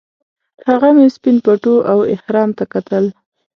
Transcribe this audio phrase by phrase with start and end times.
[0.67, 3.05] هغه مې سپین پټو او احرام ته کتل.